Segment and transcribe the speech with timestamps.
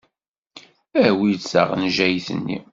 [1.07, 2.59] Awi-d taɣenjayt-nni.